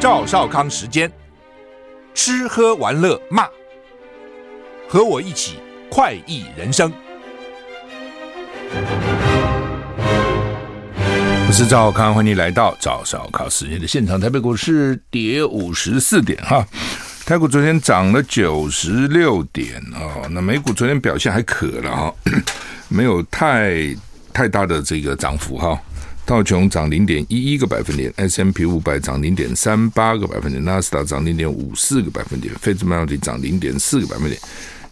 [0.00, 1.12] 赵少康时间，
[2.14, 3.46] 吃喝玩乐骂，
[4.88, 5.58] 和我一起
[5.90, 6.90] 快意人生。
[11.46, 14.18] 我是赵康，欢迎来到赵少康时间的现场。
[14.18, 16.66] 台北股市跌五十四点哈，
[17.26, 22.14] 台股昨天涨了九十六点哦，那美股昨天表现还可了哈，
[22.88, 23.94] 没有太
[24.32, 25.78] 太大的这个涨幅哈。
[26.30, 34.40] 道琼涨零点一一个百分点，S M P 五百涨零点三八个百分点，纳斯达涨零点五四个百分点，费城半导体涨零点四个百分点，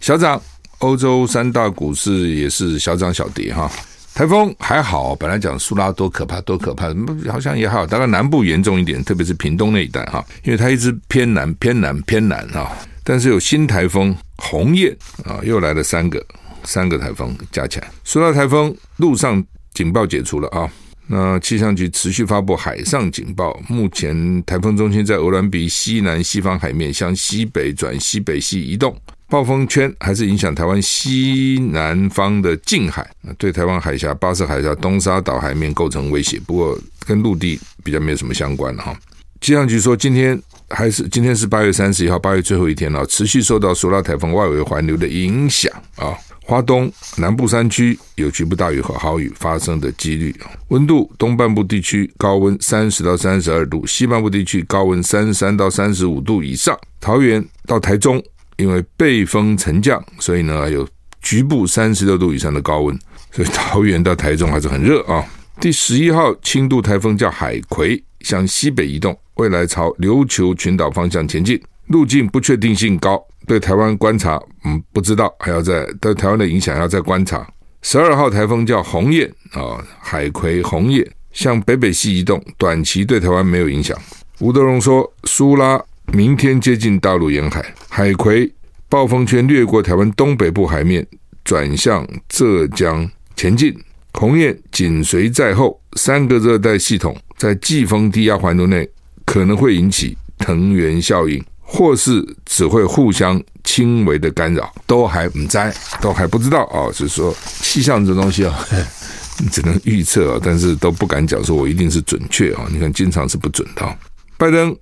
[0.01, 0.42] 小涨。
[0.78, 3.70] 欧洲三大股市也是小涨小跌哈。
[4.14, 6.88] 台风还好，本来讲苏拉多可怕多可怕，
[7.30, 12.77] 好像也好，大概南部严重一点，特别是屏东那一带哈，因为它一直偏南偏南偏南哈。
[13.05, 14.92] 但是有新台风鸿雁
[15.25, 16.20] 啊，又来了三个
[16.64, 19.41] 三个台风加起来，苏拉台风陆上
[19.73, 20.69] 警报解除了啊。
[21.11, 28.95] 那气象局持续发布海上警报，目前台风中心在鹅兰鼻西南西方海面向西北转西北西移动，
[29.27, 38.95] 暴风圈还是影响台湾西南方的近海，对台湾海峡、巴士海峡、东沙岛海面构成威胁，不过跟陆地比较没有什么相关了哈。
[39.41, 46.12] 气象局说，今天还是今天是八月三十一号，八月最后一天了，持续受到苏拉台风外围环流的影响啊。
[46.48, 50.34] 花东南部山区有局部大雨和豪雨发生的几率。
[50.68, 56.74] 温度，东半部地区高温三十到三十二度，西半部地区高温三十三到三十五度以上。
[57.00, 58.22] 桃园到台中，
[58.56, 60.88] 因为背风沉降，所以呢有
[61.20, 62.98] 局部三十六度以上的高温。
[63.30, 65.22] 所以桃园到台中还是很热啊。
[65.60, 73.22] 第十一号轻度台风叫海葵，向西北移动，未来朝琉球群岛方向前进，路径不确定性高。
[73.48, 77.48] 对台湾观察，嗯，不知道，还要再对台湾的影响要再观察。
[77.80, 83.96] 十二号台风叫鸿雁啊，海葵鸿雁向北北西移动，短期对台湾没有影响。
[84.41, 85.82] 吴德荣说，苏拉
[86.12, 88.53] 明天接近大陆沿海，海葵
[88.91, 91.06] 暴风圈掠过台湾东北部海面，
[91.42, 93.75] 转向浙江前进，
[94.12, 98.87] 鸿雁紧随在后，三个热带系统在季风低压环流内
[99.25, 101.42] 可能会引起藤原效应。
[101.71, 105.59] 或是只会互相轻微的干扰，都还不知，
[106.01, 106.89] 都还不知道啊。
[106.89, 108.59] 就是说气象这东西啊，
[109.53, 112.67] 只能预测啊，但是都不敢讲说我一定是准确啊。
[112.73, 113.99] 你看，经常是不准的。
[114.39, 114.75] 拜登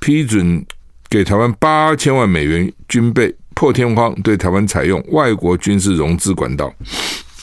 [0.00, 0.66] 批准
[1.08, 6.74] 给台湾八千万美元军备，破天荒对台湾采用外国军事融资管道。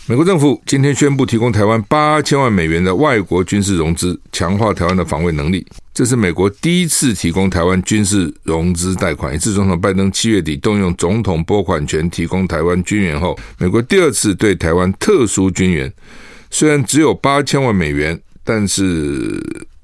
[0.10, 5.64] 美国政府今天宣布提供台湾八千万美元的外国军事融资，强化台湾的防卫能力。
[5.94, 9.36] 这是美国第一次提供台湾军事融资贷款。
[9.36, 15.94] 一次总统拜登七月底动用总统拨款权提供台湾军援后，美国第二次对台湾特殊军援。
[16.50, 19.40] 虽然只有八千万美元，但是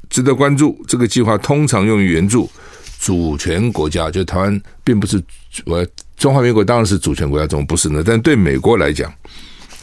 [0.09, 0.83] 值得关注。
[0.87, 2.49] 这个计划通常用于援助
[2.99, 5.21] 主权国家，就台湾并不是
[5.67, 5.85] 我
[6.17, 8.01] 中华民国当然是主权国家，怎么不是呢？
[8.03, 9.13] 但对美国来讲。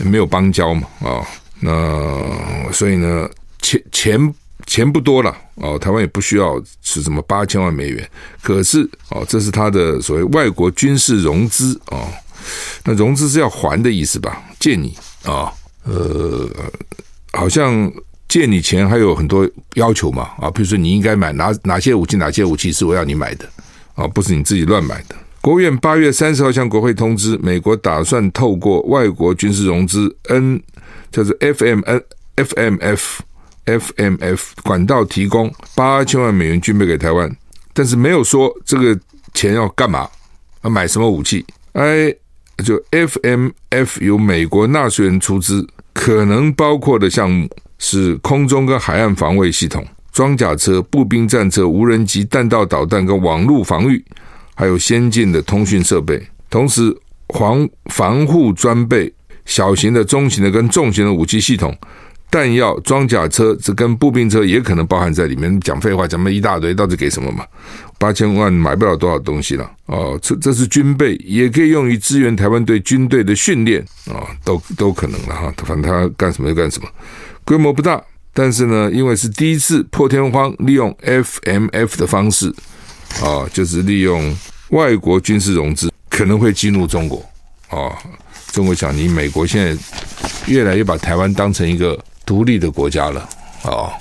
[0.04, 1.26] 没有邦交嘛，啊、
[1.60, 3.28] 那所以呢，
[3.60, 4.34] 钱钱
[4.66, 8.10] 钱不多了，哦，台湾也不需要是什么八千万美元，
[8.42, 12.08] 可是哦，这是他的所谓外国军事融资哦，
[12.84, 14.42] 那融资是要还的意思吧？
[14.58, 15.52] 借你啊、
[15.84, 16.48] 呃，
[17.32, 17.90] 好像
[18.28, 23.48] 借你钱还有很多要求嘛，啊，比如说你应该买哪哪些武器，哪些武器是我要你买的，
[23.94, 25.14] 啊，不是你自己乱买的。
[25.42, 30.62] 国务院八月三十号向国会通知，美国打算透过外国军事融资 N，
[31.10, 32.00] 就是 FMN
[32.36, 33.00] FMF
[33.66, 37.28] FMF 管道提供八千万美元军备给台湾，
[37.72, 38.96] 但是没有说这个
[39.34, 40.08] 钱要干嘛，
[40.62, 41.44] 要买什么武器。
[41.72, 42.14] I，
[42.64, 54.04] 就 FMF 由美国纳税人出资，可能包括的项目是空中跟海岸防卫系统、装甲车、步兵战车、无人机、弹道导弹跟网络防御。
[54.62, 56.96] 还有先进的通讯设备，同时
[57.30, 59.12] 防防护装备、
[59.44, 61.76] 小型的、中型的跟重型的武器系统、
[62.30, 65.58] 弹药、装甲车，这跟步兵车也可能包含在里面。
[65.62, 67.44] 讲废话，讲了一大堆，到底给什么嘛？
[67.98, 70.16] 八千万买不了多少东西了哦。
[70.22, 75.52] 这这是军备，也可以用于支援台湾队军队的训练啊、哦，都都可能了哈。
[75.66, 76.88] 反正他干什么就干什么，
[77.44, 78.00] 规模不大，
[78.32, 82.54] 但是呢，因为是第一次破天荒利用 FMF 的方式。
[83.22, 84.34] 啊、就是利用
[84.72, 87.22] 外国军事融资，可能会激怒中国。
[87.68, 87.92] 啊、
[88.52, 89.82] 中国想你美国现在
[90.46, 93.28] 越来越把台湾当成一个独立的国家了。
[93.64, 93.92] 啊、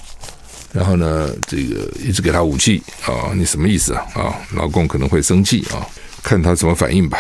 [0.72, 2.82] 然后呢，这个一直给他武器。
[3.06, 4.06] 啊、你什么意思啊？
[4.16, 5.86] 啊、老共可能会生气啊、
[6.24, 7.20] 看他怎么反应吧。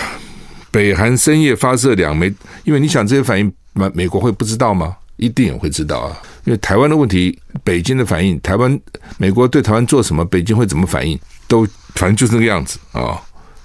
[0.71, 2.33] 北韩深夜发射两枚，
[2.63, 4.95] 因为你想这些反应，美美国会不知道吗？
[5.17, 6.17] 一定也会知道啊。
[6.45, 8.79] 因为台湾的问题，北京的反应，台湾
[9.17, 11.19] 美国对台湾做什么，北京会怎么反应？
[11.49, 13.21] 都反正就是那个样子啊、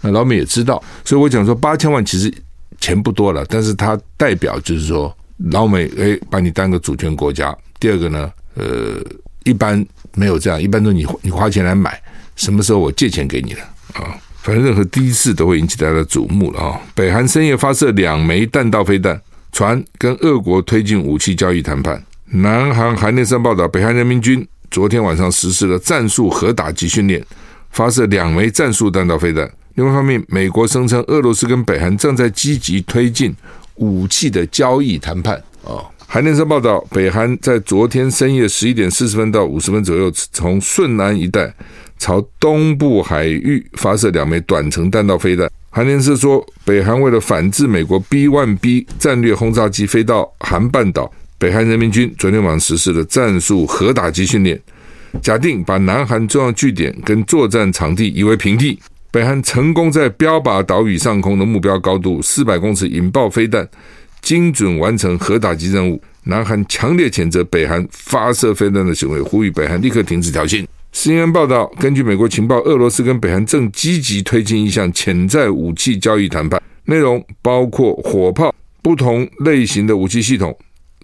[0.07, 2.33] 那老美也知道，所以我讲说八千万其实
[2.81, 5.15] 钱不多了，但是它代表就是说
[5.51, 7.57] 老美诶把你当个主权国家。
[7.81, 9.01] 第二个呢，呃，
[9.45, 12.01] 一般没有这样，一般都你你花钱来买，
[12.37, 13.61] 什么时候我借钱给你了
[13.95, 19.21] 啊、反正任何第一次都会引起大家的瞩目了啊、北韩深夜发射两枚弹道飞弹，
[19.53, 22.03] 传跟俄国推进武器交易谈判。
[22.27, 27.25] 南韩韩联社报道，北韩人民军昨天晚上实施了战术核打击训练，
[27.71, 29.51] 发射两枚战术弹道飞弹。
[29.77, 33.35] 另外一方面，美国声称俄罗斯跟北韩正在积极推进
[33.75, 35.41] 武器的交易谈判。
[35.65, 41.55] 哦，韩联社报道，北韩在昨天深夜十一点四十分到五十分左右，从顺安一带
[41.99, 45.51] 朝东部海域发射两枚短程弹道飞弹。
[45.69, 51.13] 韩联社说，北韩为了反制美国 B-1B 战略轰炸机飞到韩半岛。
[51.37, 54.59] 北韩人民军昨天晚上实施了战术核打击训练，
[55.21, 58.81] 假定把南韩重要据点跟作战场地夷为平地。
[59.17, 63.67] 北韩成功在标靶岛屿上空的目标高度四百公尺引爆飞弹，
[64.21, 65.99] 精准完成核打击任务。
[66.25, 70.67] 南韩强烈谴责北韩发射飞弹的行为，呼吁北韩立刻停止挑衅。
[70.93, 80.55] 新闻报道，根据美国情报，俄罗斯跟北韩正积极推进一项潜在武器交易谈判，内容包括火炮、不同类型的武器系统。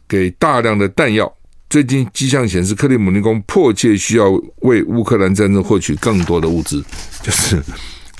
[0.06, 1.34] 给大量的弹药。
[1.70, 6.84] 最近迹象显示，克里姆林宫迫切需要为乌克兰战争获取更多的物资。
[7.24, 7.58] 就是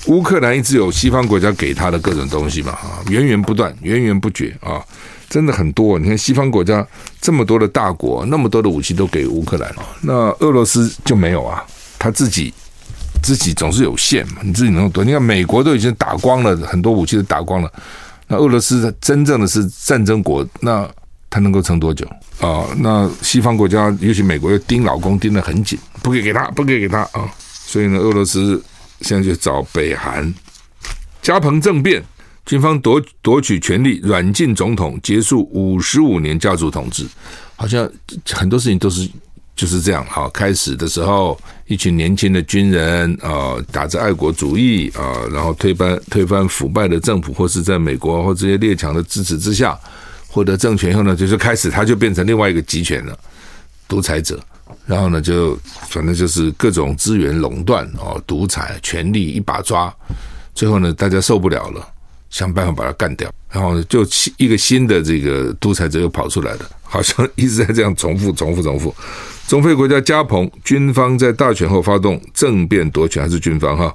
[0.07, 4.83] 乌克兰一直有西方国家给他的各种东西嘛，哈，源源不断，源源不绝啊，
[5.29, 5.99] 真的很多。
[5.99, 6.87] 你看西方国家
[7.21, 11.65] 这么多的大国，那么多的武器都给乌克兰，那俄罗斯就没有啊？
[11.99, 12.53] 他自己
[13.23, 15.05] 自己总是有限嘛，你自己能够多？
[15.05, 17.73] 你看美国都已经打光了，很多武器都打光了，
[18.27, 20.89] 那俄罗斯真正的是战争国，那。
[21.35, 22.07] 他能够撑多久
[22.43, 27.25] 啊、那西方国家，尤其美国，又盯老公盯得很紧，不给给他，不给给他啊、
[27.65, 28.63] 所以呢，俄罗斯
[29.03, 30.33] 现在就找北韩。
[31.21, 32.03] 加蓬政变，
[32.45, 37.07] 军方夺夺取权力，软禁总统，结束五十五年家族统治。
[37.57, 37.89] 好像
[38.31, 39.09] 很多事情都是
[39.55, 40.05] 就是这样。
[40.07, 49.79] 哈，开始的时候，一群年轻的军人啊、呃，打着爱国主义啊、呃，然后推翻推翻腐败的政府，或是在美国或这些列强的支持之下。
[50.27, 53.17] 获得政权以后呢，就是开始他就变成另外一个集权了，
[53.87, 54.43] 独裁者。
[54.87, 55.57] 然后呢，就
[55.89, 59.95] 反正就是各种资源垄断哦，独裁权力一把抓。
[60.55, 61.87] 最后呢，大家受不了了，
[62.31, 63.33] 想办法把他干掉。
[63.51, 64.05] 然后，就
[64.37, 68.95] 一个新的这个独裁者又跑出来了，好像一直在这样重复、重复、重复。
[69.47, 73.95] 中非国家加蓬军方在大选后发动政变夺权，还是军方哈？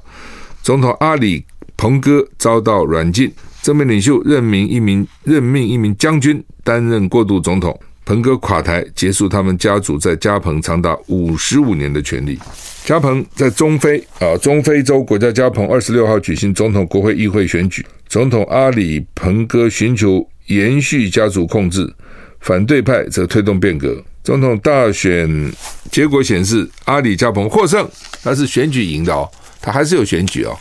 [0.62, 1.44] 总统阿里
[1.76, 3.34] 彭哥遭到软禁。
[3.64, 7.78] 政变领袖任命一名任命一名将军担任过渡总统，
[8.08, 12.40] 彭哥垮台，结束他们家族在加蓬长达五十五年的权力。
[12.86, 21.94] 加蓬在中非啊，中非洲国家加蓬二十六号举行总统、国会、议会选举，总统阿里彭哥寻求延续家族控制，
[22.40, 24.02] 反对派则推动变革。
[24.24, 25.52] 总统大选
[25.92, 27.86] 结果显示，阿里加蓬获胜，
[28.24, 29.30] 他是选举赢的哦，
[29.62, 30.58] 他还是有选举哦。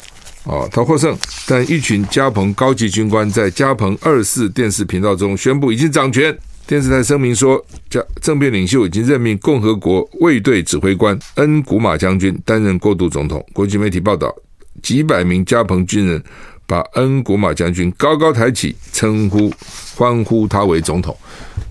[0.47, 1.17] 哦，他获胜，
[1.47, 6.37] 但一群加蓬高级军官在加蓬二四电视频道中宣布已经掌权。
[6.67, 13.45] 电视台声明说，加政变领袖已经任命共和国卫队指挥官恩古马将军担任过渡总统。
[13.53, 14.35] 国际媒体报道，
[14.83, 16.23] 几百名加蓬军人
[16.67, 19.53] 把恩古马将军高高抬起，称呼
[19.95, 21.17] 欢呼他为总统，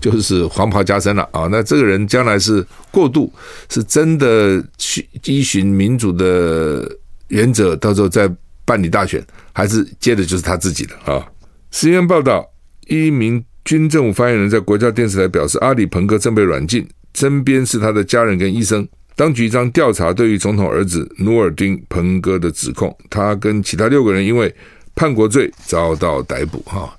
[0.00, 1.46] 就是黄袍加身了啊！
[1.50, 3.30] 那这个人将来是过渡，
[3.68, 6.90] 是真的去依循民主的
[7.28, 8.30] 原则，到时候再。
[8.68, 11.24] 办理大选，还是接的就是他自己的啊。
[11.72, 12.44] CNN 报道，
[12.88, 18.86] 一名军政府发言人在国家电视台表示，阿里彭哥正被软禁，身边是他的家人跟医生。
[19.16, 24.54] 当局将调查对于总统儿子努尔丁彭哥的指控，他跟其他六个人因为
[24.94, 26.60] 叛国罪遭到逮捕。
[26.60, 26.96] 哈，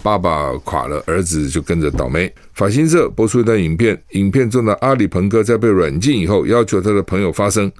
[0.00, 2.32] 爸爸垮了，儿子就跟着倒霉。
[2.54, 7.70] 法新社播出一段影片，影片中的阿里彭哥在被软禁以后，要求他的朋友发声。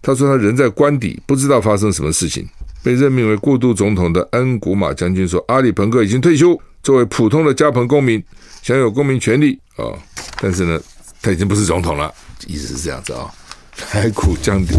[0.00, 2.46] 他说他人在官邸，不知道发生什么事情。
[2.82, 8.22] 被任命为过渡总统的恩古马将军说：“阿里彭哥已经退休，作为普通的加蓬公民，
[8.62, 9.92] 享有公民权利啊、
[10.40, 10.80] 但是呢，
[11.20, 12.12] 他已经不是总统了，
[12.46, 13.30] 意思是这样子啊、哦。
[13.76, 14.76] 台股降跌，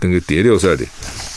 [0.00, 0.88] 那个跌六十二点。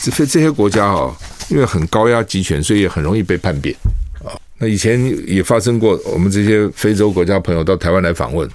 [0.02, 1.16] 这些这些国家哈、哦，
[1.48, 3.74] 因为很高压集权，所以也很容易被叛变
[4.22, 8.46] 啊、那以前也发生过，我们这些非洲国家朋友到台湾来访问，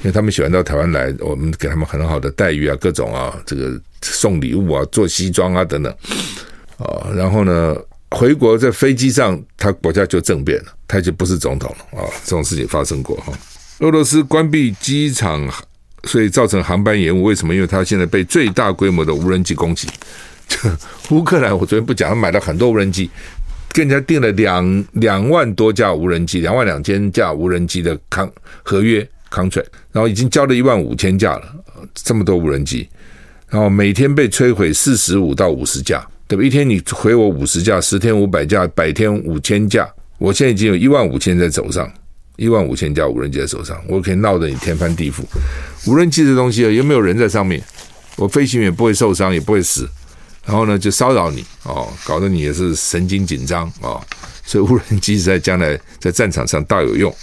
[0.00, 5.92] 因为他们喜欢到台湾来，我们给他们很好的待遇啊，各种啊，这个送礼物啊，做西装啊等等。”
[6.78, 7.76] 啊，然后呢，
[8.10, 12.08] 回国在飞机上，他国家就政变了，他就不是总统了啊。
[12.24, 13.32] 这种事情发生过哈。
[13.80, 15.48] 俄罗斯关闭机场，
[16.04, 17.24] 所以造成航班延误。
[17.24, 17.54] 为什么？
[17.54, 19.86] 因为他现在被最大规模的无人机攻击，
[21.10, 23.10] 乌克兰，我昨天不讲，他买了很多无人机，
[23.72, 28.28] 跟人家订了两两万多架无人机，两万两千架无人机的康
[28.64, 31.54] 合约 contract，然后已经交了一万五千架了，
[31.94, 32.88] 这么多无人机，
[33.48, 36.44] 然后每天被摧毁四十五到五十架，对吧？
[36.44, 41.90] 一天你回我五十架，十天五百架，百天五千架，我现在已经有一万五千在手上，
[42.36, 45.22] 一万五千架无人机在手上，我可以闹得你天翻地覆。
[45.86, 47.62] 无人机这东西啊，又没有人在上面，
[48.16, 49.88] 我飞行员不会受伤，也不会死。
[50.44, 53.98] 然后呢，就骚扰你哦，搞得你也是神经紧张哦，
[54.44, 57.14] 所以无人机在将来在战场上大有用。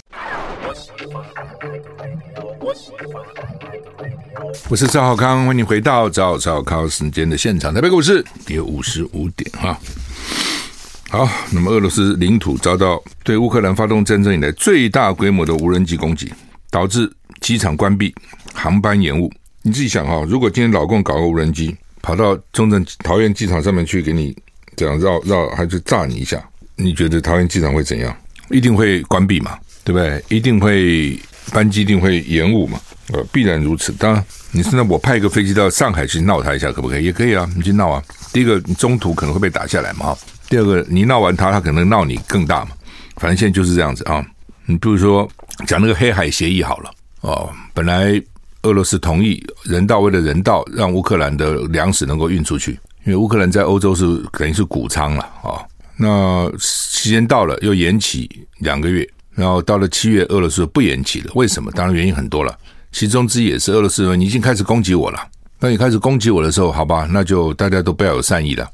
[4.68, 7.72] 我是赵浩康，欢迎回到赵少康时间的现场。
[7.72, 9.78] 台北股市跌五十五点哈。
[11.08, 16.32] 好，那么俄罗斯领土遭到对乌克兰发动战争以来最大规模的无人机攻击，
[16.70, 17.10] 导致
[17.40, 18.14] 机场关闭，
[18.52, 19.32] 航班延误。
[19.62, 24.36] 你自己想哈，如果今天老共搞个无人机，跑到中正桃园机场上面去给你
[24.76, 26.42] 这样绕绕，还是炸你一下？
[26.76, 28.14] 你觉得桃园机场会怎样？
[28.50, 29.58] 一定会关闭嘛？
[29.84, 30.22] 对不对？
[30.28, 31.18] 一定会
[31.52, 32.80] 班机一定会延误嘛？
[33.12, 33.92] 呃，必然如此。
[33.92, 37.04] 当然，你现在我派一个飞机到上海去闹他一下，可不可以？
[37.04, 38.02] 也可以啊，你去闹啊。
[38.32, 40.16] 第一个，你中途可能会被打下来嘛。
[40.48, 42.70] 第二个，你闹完他，他可能闹你更大嘛。
[43.16, 44.24] 反正现在就是这样子啊。
[44.66, 45.28] 你比如说
[45.66, 48.22] 讲那个黑海协议好了哦，本来。
[48.62, 52.72] 俄罗斯同意人道，为了人道，让乌克兰的粮食能够运出去，
[53.04, 55.62] 因为乌克兰在欧洲是等于是谷仓了啊。
[55.96, 61.30] 那时间到了，又延期两个月，然后到了七月，俄罗斯不延期了。
[61.36, 61.70] 为什么？
[61.70, 62.52] 当然原因很多了，
[62.90, 65.20] 其中之一也是俄罗斯说你已经开始攻击我了。
[65.60, 68.68] 那你开始攻击我的时候，好吧，那就大家都不要有善意了。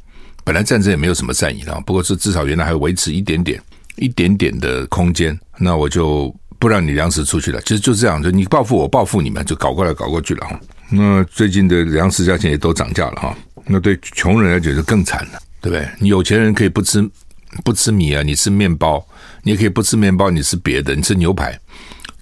[0.45, 3.61] 本来战争也没有什么善意了，不过是至少原来还维持一点点、
[3.97, 5.38] 一点点的空间。
[5.59, 6.35] 那我就。
[6.62, 10.61] 不让你粮食出去了，其实就这样，就你报复我，报复你们，就搞过来搞过去了哈。
[10.92, 13.37] 那最近的粮食价钱也都涨价了哈。
[13.66, 15.88] 那对穷人来讲就更惨了，对不对？
[15.99, 17.02] 你有钱人可以不吃
[17.64, 19.04] 不吃米啊，你吃面包，
[19.42, 21.58] 你也可以不吃面包，你吃别的，你吃牛排。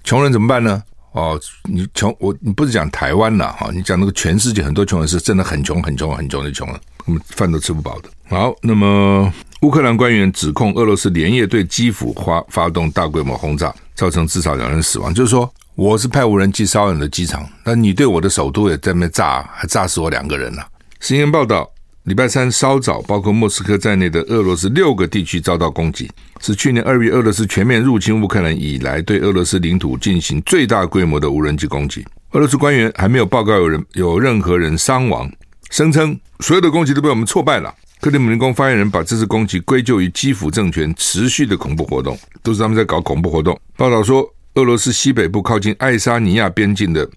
[0.03, 0.83] 穷人怎么办呢？
[1.13, 8.09] 哦，你穷我你不是讲台湾了哈，你讲那个全世界很多穷人是真的很穷很穷很穷的穷人，他们饭都吃不饱的。
[8.29, 13.73] 好，那么乌克兰官员指控俄罗斯连夜对基辅发发动大规模轰炸。
[13.93, 20.67] 造成至少两人死亡，就是说我是派无人机骚扰你的机场，那你对我的首都也在那边炸，还炸死我两个人了。
[20.99, 21.69] 新闻报道，
[22.05, 32.03] 礼拜三稍早，包括莫斯科在内的俄罗斯六个地区遭到攻击，是去年二月俄罗斯全面入侵乌克兰以来对俄罗斯领土进行最大规模的无人机攻击。
[32.31, 35.31] 俄罗斯官员还没有报告有人有任何人伤亡，
[35.69, 37.71] 声称所有的攻击都被我们挫败了。
[37.99, 43.55] 克里姆林宫发言人把这次攻击归咎于基辅政权持续的恐怖活动，都是他们在搞恐怖活动。
[43.77, 47.07] 报道说，俄罗斯西北部靠近爱沙尼亚边境的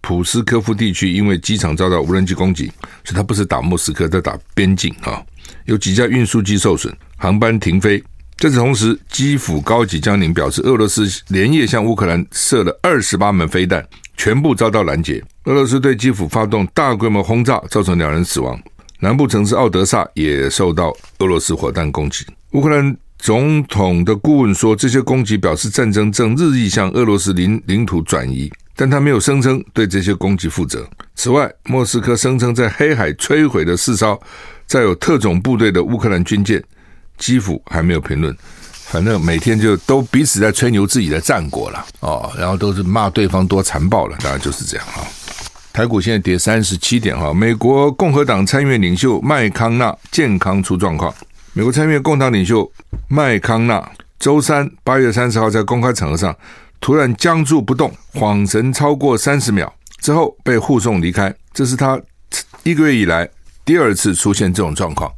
[0.00, 2.66] 普斯科夫地区，因为机场遭到无人机攻击，
[3.04, 5.22] 所以他不是打莫斯科，在打边境啊。
[5.64, 8.02] 有几架运输机受损，航班停飞。
[8.38, 13.84] 在此同时，基辅高级将领表示，俄罗斯连夜向乌克兰射了二十八门飞弹，
[14.16, 15.22] 全部遭到拦截。
[15.44, 18.56] 俄罗斯对基辅发动大规模轰炸，造成两人死亡。
[19.00, 22.24] 南部城市奥德萨也受到俄罗斯火弹攻击。
[22.52, 28.48] 乌克兰总统的顾问说，这些攻击表示战争正日益向俄罗斯领领土转移，
[28.78, 30.88] 但他没有声称对这些攻击负责。
[31.16, 34.16] 此外，莫斯科声称在黑海摧毁了四艘
[34.68, 36.62] 载有特种部队的乌克兰军舰。
[37.16, 38.32] 基辅还没有评论，
[38.70, 45.02] 反正每天就都彼此在吹牛自己的战果了哦，然后都是骂对方多残暴了，大概就是这样哈。
[45.72, 51.12] 台股现在跌三十七点哈，美国共和党参议院领袖麦康纳健康出状况。
[51.54, 52.70] 美国参议院共党领袖
[53.08, 56.32] 麦康纳周三八月三十号在公开场合上
[56.80, 61.34] 突然僵住不动，恍神超过三十秒之后被护送离开。
[61.52, 62.00] 这是他
[62.62, 63.28] 一个月以来
[63.64, 65.12] 第二次出现这种状况，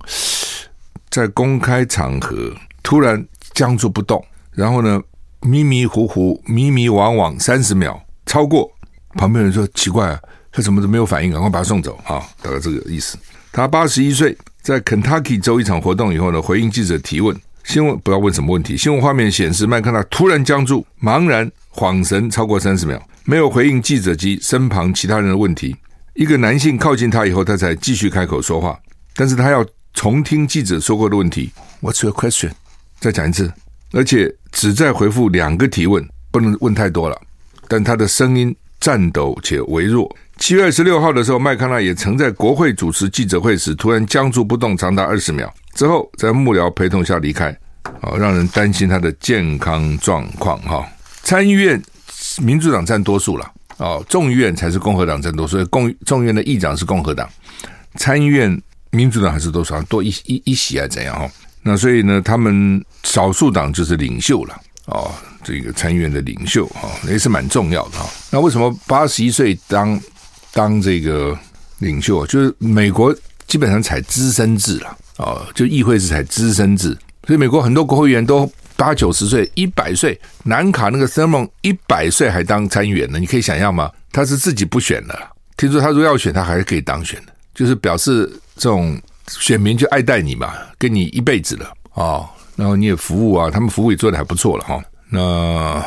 [1.11, 3.25] 在公开场合突然
[3.55, 5.01] 僵住不动，然后呢
[5.43, 8.71] 迷迷糊糊、迷迷惘惘三十秒，超过
[9.15, 10.21] 旁边人说奇怪啊。
[10.53, 11.31] 他怎么都没有反应？
[11.31, 12.27] 赶快把他送走啊！
[12.43, 13.17] 大概这个意思。
[13.53, 17.41] 他八十一岁，在肯塔基州一场活动以后呢，回应记者提问。
[17.65, 18.77] 新闻不知道问什么问题。
[18.77, 25.77] 新闻画面显示，麦康纳突然僵住，茫然恍神超过三十秒，没有回应记者及身旁其他人的问题。
[26.15, 28.79] 一个男性靠近他以后，他才继续开口说话。
[29.15, 29.65] 但是他要
[29.95, 31.51] 重听记者说过的问题。
[31.81, 32.51] What's your question？
[32.99, 33.53] 再讲一次，
[33.93, 37.21] 而且只在回复两个提问，不能问太多了。
[37.69, 40.15] 但他的声音颤抖且微弱。
[40.39, 47.51] 七月二十六号的时候，麦康纳也曾在国会主持记者会时突然僵住不动，长达二十秒，之后在幕僚陪同下离开，
[48.01, 50.61] 啊，让人担心他的健康状况。
[50.63, 50.87] 哈，
[51.23, 51.81] 参议院
[52.39, 57.29] 民主党占多数了，哦，众议院才是共和党占多数，所以共众议院的议长是共和党，
[57.97, 58.61] 参议院
[58.91, 61.31] 民主党还是多少多一一一席还是怎样哈？
[61.63, 65.13] 那所以呢，他们少数党就是领袖了哦，
[65.45, 68.09] 这个参议院的领袖哈，也是蛮重要的哈。
[68.31, 70.01] 那为什么八十一岁当
[70.53, 71.39] 当这个
[71.79, 72.27] 领袖？
[72.27, 73.15] 就是美国
[73.47, 76.97] 基本上采资深制了哦，就议会是才资深制，
[77.27, 80.19] 所以美国很多国会议员都八九十岁、一百岁。
[80.45, 83.91] 南卡那个 Thurmond 一百岁还当参议员呢，你可以想象吗？
[84.13, 85.17] 他是自己不选的，
[85.57, 88.99] 听说他如果要选，他还是可以当选的，就是表示这种
[89.29, 94.85] 选民就爱戴你嘛，跟你一辈子了哦，然后你也服务啊，他们服务也做得还不错了哈、哦。
[95.11, 95.85] 那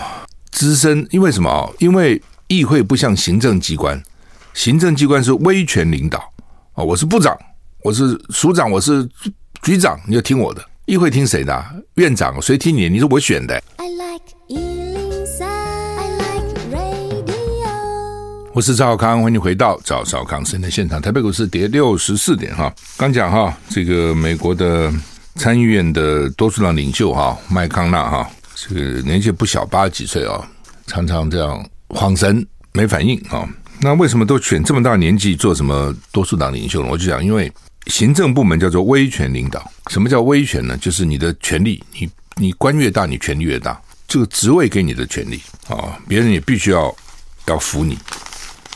[0.52, 1.68] 资深因为什么啊？
[1.80, 4.02] 因为议会不像行政机关，
[4.54, 6.30] 行政机关是威权领导啊、
[6.76, 7.36] 哦，我是部长，
[7.84, 9.06] 我是署长，我是
[9.62, 10.64] 局长，你就听我的。
[10.86, 11.66] 议会听谁的？
[11.96, 12.88] 院长谁听你？
[12.88, 13.62] 你是我选的。
[18.54, 21.02] 我是赵少康，欢迎回到赵少康生的现场。
[21.02, 24.90] 台北股市跌六十四点哈，刚讲哈，这个美国的
[25.36, 30.50] 参议院的多数党领袖哈麦康纳哈，这个年纪不小，八十几岁啊，
[30.88, 33.46] 常常这样晃神没反应啊。
[33.82, 36.88] 那为什么都选这么大年纪做什么多数党领袖呢？
[36.90, 37.52] 我就讲，因为
[37.88, 39.72] 行政部门叫做威权领导。
[39.90, 40.78] 什么叫威权呢？
[40.78, 43.80] 就是你的权力，你你官越大，你权力越大。
[44.08, 46.96] 这个职位给你的权力啊，别人也必须要
[47.48, 47.98] 要服你。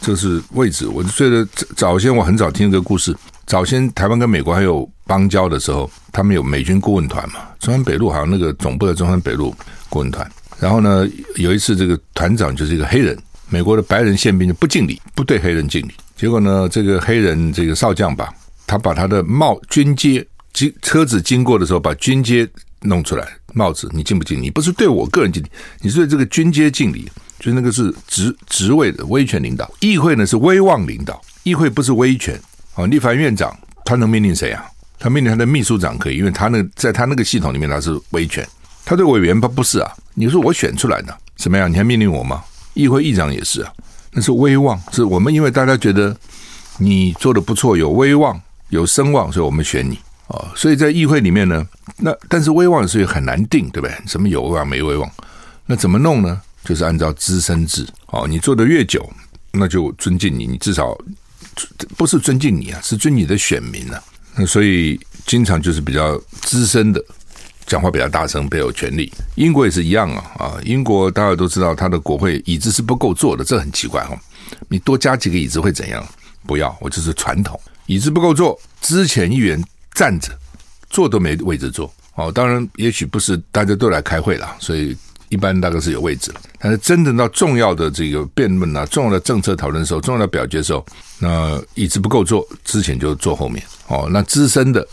[0.01, 3.15] 这是位置，我就觉得早先我很早听这个故事。
[3.45, 9.55] 早先台湾跟美国还有邦交的时候，他们有美军顾问团嘛，中山北路好像那个总部的中山北路
[9.89, 10.29] 顾问团。
[10.59, 15.91] 然后呢，有一次这个团长就是一个黑人，美国的白人宪兵就不敬礼，不对黑人敬礼。
[16.15, 18.33] 结果呢，这个黑人这个少将吧，
[18.67, 22.47] 他把他的帽军阶经车子经过的时候，把军阶
[22.81, 24.41] 弄出来，帽子你敬不敬礼？
[24.41, 25.47] 你不是对我个人敬礼，
[25.81, 27.09] 你是对这个军阶敬礼。
[27.39, 32.35] 就是那个是职职位的威权领导，议会呢是威望领导，议会不是威权。
[32.73, 34.65] 哦，立法院长他能命令谁啊？
[34.97, 38.43] 他命令他的秘书长可以，因为他那在他那个系统里面他是威权。
[38.83, 39.91] 他对委员他不是啊？
[40.15, 41.71] 你说我选出来的怎么样？
[41.71, 42.43] 你还命令我吗？
[42.73, 43.71] 议会议长也是啊，
[44.13, 46.17] 那是威望，是我们因为大家觉得
[46.79, 50.47] 你做的不错，有威望有声望，所以我们选你哦。
[50.55, 51.65] 所以在议会里面呢，
[51.97, 53.95] 那但是威望是很难定，对不对？
[54.05, 55.09] 什么有威望没威望？
[55.65, 56.41] 那怎么弄呢？
[56.63, 59.09] 就是按照资深制，哦，你做的越久，
[59.51, 60.97] 那就尊敬你，你至少
[61.95, 64.03] 不是尊敬你啊，是尊你的选民啊。
[64.35, 67.01] 那所以经常就是比较资深的，
[67.65, 69.11] 讲话比较大声，比较有权力。
[69.35, 74.19] 英国也是一样啊，啊，英国大家都知道，他的国会椅子是不够坐的，这很奇怪哦。
[74.67, 76.05] 你多加几个椅子会怎样？
[76.45, 79.61] 不要，我就是传统，椅子不够坐，之前议员
[79.93, 80.29] 站着，
[80.89, 81.91] 坐都没位置坐。
[82.15, 84.95] 哦，当然，也许不是大家都来开会了，所以。
[85.29, 90.85] 一般大概是有位置了，但是真正到重要的这个辩论啊，重要的政策讨论的时候，重要的表决的时候，
[91.19, 94.07] 那椅子不够坐，之前就坐后面哦。
[94.09, 94.87] 那资深的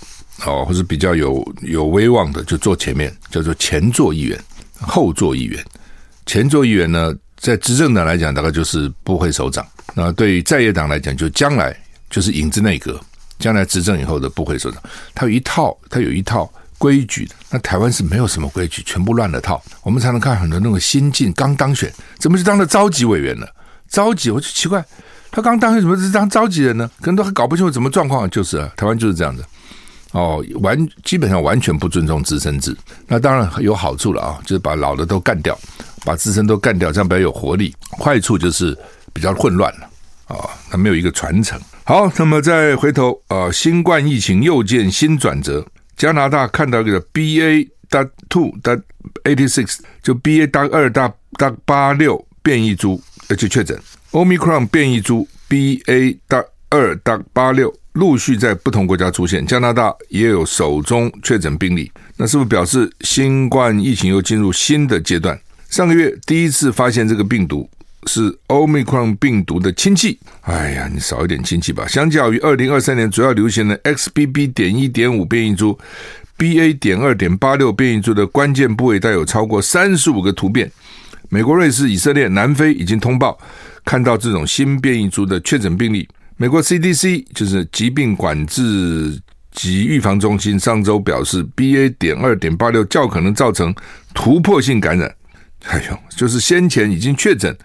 [0.45, 4.37] 哦，或者比较有有威望的，就坐前面，叫做前座议员、
[4.81, 5.65] 后座议员。
[6.27, 11.79] 前座议员呢，在执政党来讲，大概就是部会首长；那对于在野党来讲，就将来
[12.15, 13.01] 就是影子内阁，
[13.41, 14.81] 将来执政以后的部会首长。
[15.13, 16.49] 他有一套，他有一套。
[16.77, 19.63] 规矩，那台湾是没有什么规矩，全部乱了套。
[19.83, 23.49] 我们才能看很多那种新进刚当选，怎么就当了召集委员了？
[23.89, 24.85] 召集我就奇怪，
[25.31, 26.91] 他刚当选怎么是当召集人呢？
[27.01, 28.29] 可能都还搞不清楚什么状况。
[28.29, 29.43] 就是啊，台湾就是这样子
[30.11, 32.77] 哦，完基本上完全不尊重资深制。
[33.07, 35.59] 那当然有好处了啊，就是把老的都干掉，
[36.05, 37.75] 把资深都干掉，这样比较有活力。
[37.99, 38.77] 坏处就是
[39.13, 39.89] 比较混乱了
[40.27, 41.59] 啊，那没有一个传承。
[41.87, 45.67] 好，那么再回头啊，新冠疫情又见新转折。
[45.99, 47.69] 加拿大看到一个 B A.
[47.91, 48.81] dot two dot
[49.25, 50.47] eighty six，就 B A.
[50.47, 53.79] dot 二 dot 八六变异株，而且确诊
[54.13, 56.19] Omicron 变异株 B A.
[56.27, 65.39] dot 二 dot 八六陆续在不同国家出现，加拿大也有首宗确诊病例，那是不是表示新冠疫情又进入新的阶段？
[65.69, 67.69] 上个月第一次发现这个病毒。
[68.07, 71.87] 是 Omicron 病毒的亲戚，哎呀，你少一点亲戚吧。
[71.87, 74.53] 相较于二零二三年主要流行的 XBB.
[74.53, 75.79] 点一点五变异株
[76.39, 76.79] ，BA.
[76.79, 80.71] 点二点八六变异株的关键部位带有超过三十五个突变。
[81.29, 83.39] 美国、瑞士、以色列、南非已经通报
[83.85, 86.09] 看到这种新变异株的确诊病例。
[86.37, 89.19] 美国 CDC 就是疾病管制
[89.53, 91.95] 及预防中心上周表示，BA.
[91.99, 93.75] 点二点八六较可能造成
[94.13, 95.13] 突破性感染。
[95.67, 97.57] 哎呦，就是先前已经确诊。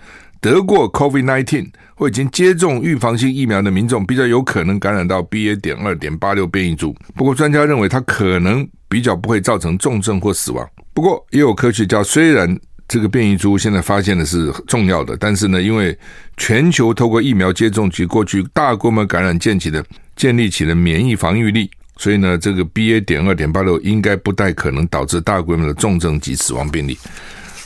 [0.41, 5.60] 得过 COVID-19 或已经接种预防性疫苗的民众，比较有可能感染到 BA.
[5.60, 6.95] 点二点八六变异株。
[7.15, 10.65] 不过，专家认为它可能比较不会造成重症或死亡。
[10.93, 15.97] 不过，也有科学家虽然这个变异株现在发现的是重要的，但是呢，因为
[16.38, 23.04] 全球透过疫苗接种及过去大规模感染建起的建立起了免疫防御力，所以呢，这个 BA.
[23.04, 26.97] 点二点八六应该不太可能导致大规模的重症及死亡病例。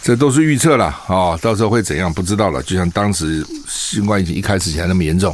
[0.03, 2.61] 这都是预测了啊，到时候会怎样不知道了。
[2.63, 5.33] 就像当时新冠疫情一开始起来那么严重，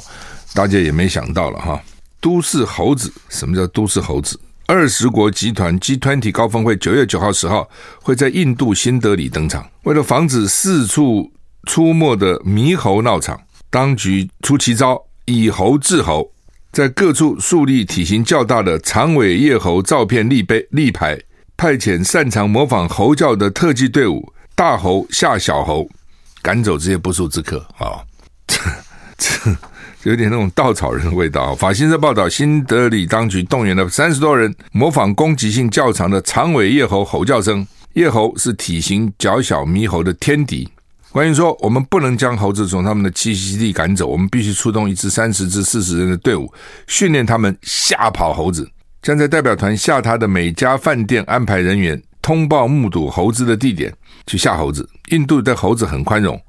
[0.53, 1.81] 大家也没想到了哈。
[2.21, 4.39] 都市猴子，什么叫都市猴子？
[4.67, 7.67] 二十国集团 G20 高峰会九月九号、十号
[7.99, 9.67] 会在印度新德里登场。
[9.85, 11.31] 为了防止四处
[11.63, 16.31] 出没的猕猴闹场，当局出奇招，以猴治猴，
[16.71, 21.19] 在各处树立体型较大的长尾叶猴照片立碑立牌，
[21.57, 25.87] 派遣擅长模仿猴叫的特技队伍，大猴吓小猴，
[26.41, 28.03] 赶走这些不速之客啊！
[28.45, 28.59] 这
[29.17, 29.55] 这。
[30.03, 31.55] 有点那种稻草人的味道。
[31.55, 37.65] 法新社报道，新德里当局动员了三十多人，模仿攻击性较长的长尾叶猴吼叫声。
[37.93, 40.67] 叶猴是体型较小猕猴的天敌。
[41.09, 46.53] 官员说：“我们不能将猴子从他们的栖息地赶走，我们必须出动一支三十至四十人的队伍，
[46.85, 48.69] 训练他们吓跑猴子。
[49.01, 53.93] 将在代表团下榻的每家饭店安排人员通报目睹猴子的地点，
[54.27, 54.87] 去吓猴子。
[55.09, 56.39] 印度对猴子很宽容。”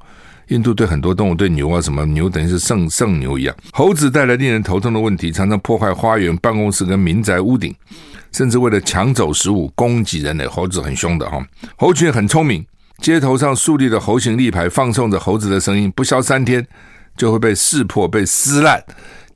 [0.48, 3.54] 印度对很多动物，对牛啊什么牛等于是圣圣牛一样。
[3.70, 7.72] 猴子带来令人头痛的问题，常常破坏花园、办公室跟民宅屋顶，
[8.32, 10.48] 甚至为了抢走食物攻击人类。
[10.48, 11.40] 猴子很凶的哈，
[11.76, 12.66] 猴群很聪明。
[12.98, 16.66] 街头上树立的猴形立牌，放送着猴子的声音，不消三天
[17.16, 18.84] 就会被识破、被撕烂。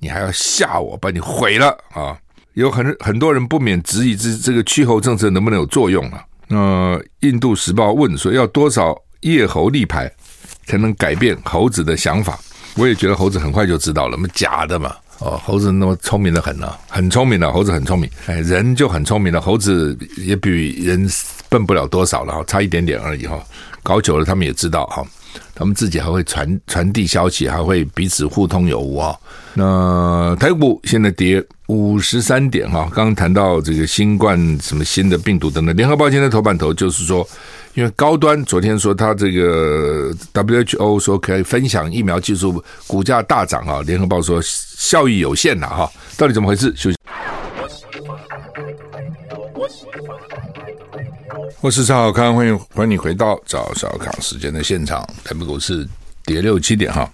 [0.00, 2.18] 你还要吓我，把你毁了啊！
[2.54, 6.24] 有很很多人不免质疑这这个驱猴政策能不能有作用啊？
[6.48, 10.10] 那、印度时报问说，要多少叶猴立牌？
[10.66, 12.38] 才能改变猴子的想法。
[12.76, 14.94] 我也觉得猴子很快就知道了，那么假的嘛？
[15.18, 18.08] 哦，猴子那么聪明的很呢、啊，很聪明的猴子很聪明。
[18.26, 21.06] 哎，人就很聪明了，猴子也比人
[21.50, 23.38] 笨不了多少了哈，差一点点而已哈。
[23.82, 25.04] 搞久了，他们也知道哈，
[25.54, 29.16] 他们自己还会传传递消息，还会彼此互通有无啊。
[29.54, 37.26] 那台股现在跌五十三点哈，刚刚谈到这个新冠什么新的病毒等等，联合报今天头版头就是说。
[37.74, 43.82] 因为高端昨天说他这个 WHO 说可以分享疫苗技术，股价大涨啊。
[43.84, 46.72] 联合报说效益有限呐哈，到底怎么回事？
[46.76, 46.96] 休息。
[51.60, 55.00] 我是赵少康，欢迎欢迎你回到赵少康时间的现场。
[55.24, 55.86] 台北股市
[56.24, 57.10] 跌六七点哈，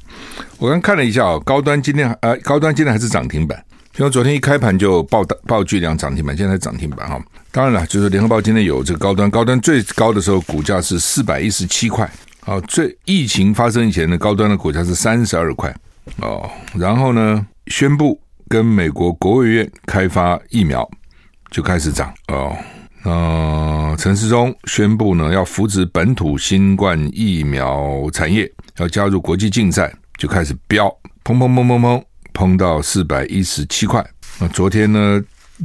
[0.59, 3.63] 我刚看了一下啊，高端今天呃高端今天还是涨停板。
[3.99, 7.21] 因为昨天一开盘就爆大爆巨量涨停板，现在涨停板哈。
[7.51, 12.11] 当然了，就是联合报今天有这个高端，高端最高的时候股价是四百一十七块，
[12.47, 15.75] 哦，最疫情发生以前的高端的股价是三十二块
[16.19, 16.49] 哦。
[16.75, 20.89] 然后呢，宣布跟美国国务院开发疫苗，
[21.51, 22.57] 就开始涨哦。
[23.05, 30.87] 呃，陈世忠宣布呢，要扶植本土新冠疫苗产业，要加入国际竞赛，就开始飙，
[31.25, 32.03] 砰砰砰砰砰。
[32.33, 34.03] 砰到四百一十七块，
[34.39, 35.21] 那昨天呢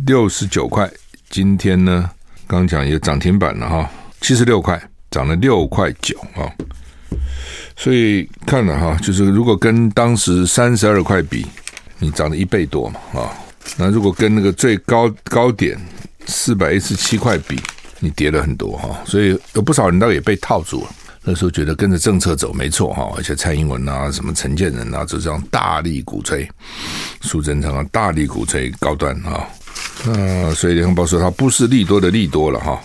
[0.08, 0.90] 六十九块，
[1.30, 2.10] 今天呢
[2.48, 6.50] 刚讲也涨停板了哈，七十六块，涨了六块九啊，
[7.78, 11.46] 所以看了哈，就是如果跟当时三十二块比，
[12.00, 13.32] 你涨了一倍多嘛啊，
[13.78, 15.80] 那如果跟那个最高高点
[16.28, 17.60] 四百一十七块比，
[18.00, 20.90] 你跌了很多哈，所以有不少人倒也被套住了。
[21.28, 26.48] 那时候觉得跟着政策走没错哈，而且蔡英文啊、什么陈建仁啊，就这样大力鼓吹，
[27.22, 29.48] 苏贞昌啊大力鼓吹高端啊，
[30.06, 32.80] 那所以联合报说他不是利多的利多了哈，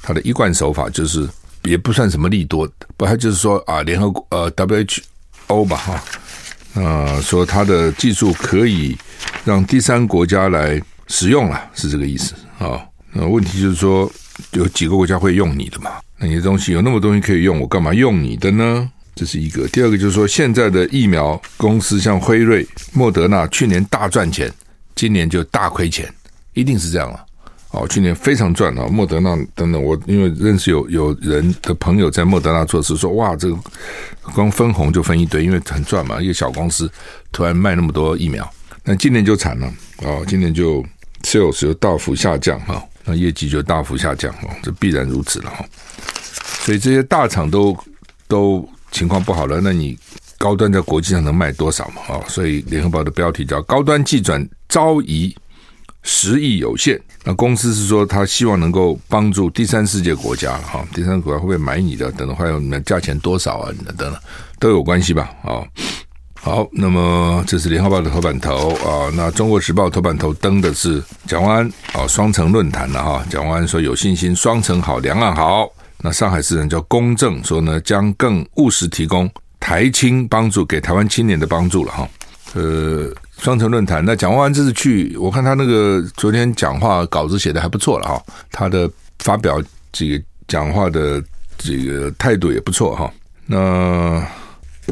[0.00, 1.28] 他的一贯手法就是
[1.64, 8.96] 也不算什么利多，不，他就是说啊，联合呃 WHO 吧哈，啊说他的技术可以
[9.44, 12.86] 让第三国家来使用了，是这个意思啊。
[13.12, 14.10] 那问题就是说
[14.52, 15.90] 有几个国家会用你的嘛？
[16.18, 18.90] 那你的东西有那么东西可以用，我干嘛用你的呢？
[19.14, 19.68] 这是一个。
[19.68, 24.50] 第二个就是说，现在的疫苗公司像辉瑞、莫德纳，去年大赚钱，
[24.94, 26.10] 今年就大亏钱，
[26.54, 27.26] 一定是这样了。
[27.72, 29.82] 哦，去年非常赚啊，莫德纳等等。
[29.82, 33.58] 我因为认识有有人的朋友在莫德纳做事，说哇，这个
[34.34, 36.20] 光分红就分一堆，因为很赚嘛。
[36.20, 36.90] 一个小公司
[37.30, 38.50] 突然卖那么多疫苗，
[38.84, 40.82] 那今年就惨了哦，今年就
[41.22, 45.64] sales 就大幅下降哈，那业绩就大幅下降哦，这必然如此了哈。
[46.64, 47.76] 所以这些大厂都
[48.28, 49.98] 都情况不好了，那你
[50.38, 52.02] 高端在国际上能卖多少嘛？
[52.14, 55.34] 啊，所以联合报的标题叫“高端技转招移
[56.02, 57.00] 实益有限”。
[57.24, 62.10] 那公司是说，他希望能够帮助第三世界国家哈，第三国家会不会买你的？
[62.12, 63.72] 等等，还有你的价钱多少啊？
[63.86, 64.16] 等等，
[64.58, 65.32] 都有关系吧？
[65.44, 65.62] 啊，
[66.44, 69.08] 好，那么这是联合报的头版头啊。
[69.14, 73.24] 那中国时报头版头登的是蒋万安啊，双城论坛的哈。
[73.30, 75.72] 蒋万安说有信心，双城好，两岸好。
[75.98, 82.08] 那上海市人叫公正说呢，将更务实提供台青帮助给台湾青年的帮助了哈。
[82.54, 91.22] 呃，双城论坛，那蒋万安这次去，我看他那个昨天讲话稿子写的还不错了哈，他的发表这个讲话的
[91.56, 93.08] 这个态度也不错哈。
[93.46, 94.26] 那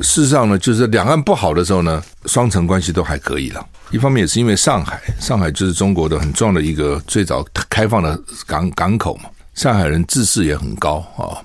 [0.02, 3.66] 事实上呢，就是两岸不好的时候呢，双城关系都还可以了。
[3.90, 9.30] 一方面也是因为上海，上海就是中国的很重要的一个最早开放的港港口嘛。
[9.54, 11.36] 上海人自视也很高啊，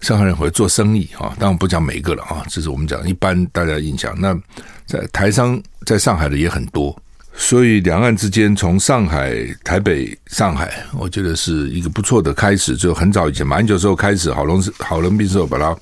[0.00, 4.14] 上海人会做生意啊，当然不讲每一个了啊，这是我们讲一般大家印象。
[4.20, 4.36] 那
[4.84, 6.94] 在台商在上海的也很多，
[7.34, 12.76] 所以两岸之间从上海、台北、上海，我觉得是一个不错的开始。
[12.76, 15.74] 就很早以前，马英九时候开始，郝龙郝龙斌时候把它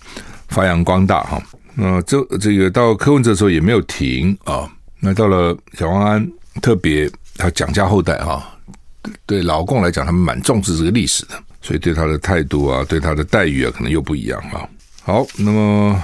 [0.48, 1.42] 发扬光大哈。
[1.80, 4.68] 那这这个到柯文哲的时候也没有停啊。
[4.98, 8.44] 那到了蒋万安，特别他蒋家后代哈，
[9.24, 11.40] 对老共来讲，他们蛮重视这个历史的。
[11.62, 14.66] 所以对他的态度啊，对他的待遇啊，可能又不一样啊。
[15.04, 16.02] 好，那么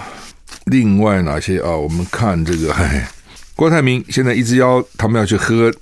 [0.66, 1.70] 另外哪些啊？
[1.70, 3.02] 我们看这个，嘿，
[3.56, 5.72] 郭台铭现在一直要他们要去喝，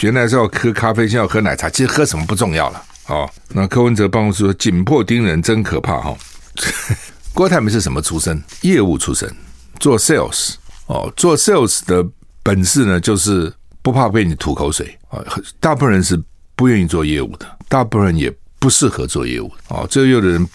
[0.00, 1.68] 原来是要喝咖啡，现在要喝奶茶。
[1.68, 3.28] 其实喝什么不重要了啊。
[3.48, 6.16] 那柯文哲办公室说紧迫盯人真可怕哈。
[7.34, 8.42] 郭台铭是什么出身？
[8.62, 9.30] 业务出身，
[9.78, 10.54] 做 sales
[10.86, 12.06] 哦，做 sales 的
[12.42, 15.18] 本事呢，就是不怕被你吐口水啊。
[15.60, 16.18] 大部分人是
[16.54, 18.34] 不愿意做业务的，大部分人也。
[18.56, 20.48] 不适合做业务哦，做业务的人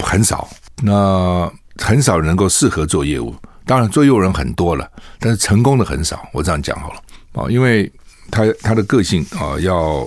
[0.00, 0.46] 很少，
[0.82, 3.34] 那很少能够适合做业务。
[3.64, 4.86] 当然，做业务人很多了，
[5.18, 6.28] 但是成功的很少。
[6.34, 7.00] 我这样讲好了
[7.32, 7.90] 啊，因为
[8.30, 10.06] 他他的个性啊，要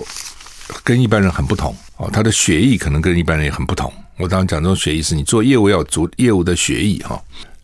[0.83, 3.91] 跟一般人很不同啊，他的血液可能跟一般人也很不同。
[4.19, 7.19] 我当然讲这种血液是你做业务要足业务的血液哈，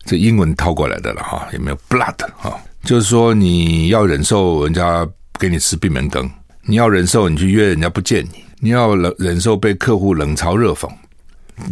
[0.06, 2.58] 这英文套过来的了哈，有没有 blood 哈？
[2.82, 5.06] 就是说你要忍受人家
[5.38, 6.28] 给你吃闭门羹，
[6.62, 8.42] 你要忍受你去约人家不见你。
[8.58, 10.90] 你要忍忍受被客户冷嘲热讽，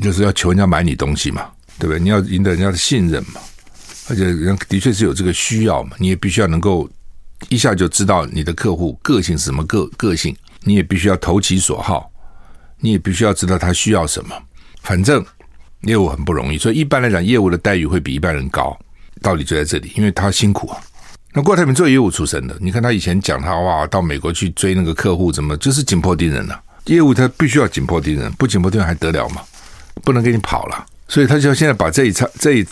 [0.03, 1.99] 就是要求人家买你东西嘛，对不对？
[1.99, 3.41] 你要赢得人家的信任嘛，
[4.11, 6.87] 而且人的确是有这个需要嘛，你也必须要能够
[7.49, 12.11] 一下就知道你的客户个性是什么个个性，你也必须要投其所好，
[12.81, 14.37] 你也必须要知道他需要什么。
[14.85, 15.25] 反正
[15.81, 18.79] 业务很不容易，所以一般来讲，业务的待遇会比一般人高，
[19.21, 20.79] 道理就在这里，因为他辛苦啊。
[21.33, 29.43] 那郭台铭做业务出身的，你看他以前讲他哇，到美国去追那个客户，怎么就是紧迫盯人呢、业务他必须要紧迫盯人，不紧迫盯人还得了吗？
[30.05, 32.67] 不能给你跑了，所以他就现在把这一场这一，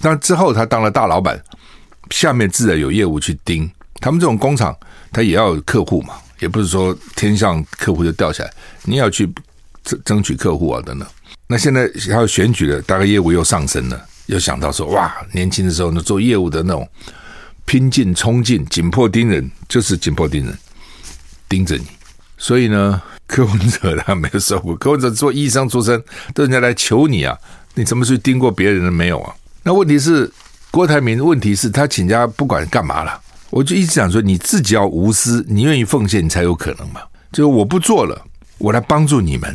[0.00, 1.40] 当之后他当了大老板，
[2.10, 3.70] 下面自然有业务去盯。
[4.00, 4.74] 他们这种工厂，
[5.12, 8.50] 他也要有客户嘛，也不是说天上客户就掉下来，
[8.84, 9.28] 你要去
[9.84, 11.06] 争争取客户啊等等。
[11.48, 16.88] 那现在还有选举的，大概业务又上升了，又想到说哇，年轻的时候呢做业务的那种
[17.64, 20.56] 拼劲冲劲、紧迫盯人，就是紧迫盯人，
[21.48, 21.86] 盯着你，
[22.36, 23.02] 所以呢。
[23.28, 27.36] 柯文哲他没有受过，柯文哲做医生出身，都人家来求你啊，
[27.74, 29.34] 你怎么去盯过别人的没有啊？
[29.62, 30.32] 那问题是
[30.70, 37.02] 郭台铭的，问题是他请假不管干嘛了，我就一直想说，你自己要无私，你愿意奉献，你才有可能嘛。
[37.30, 38.18] 就是我不做了，
[38.56, 39.54] 我来帮助你们，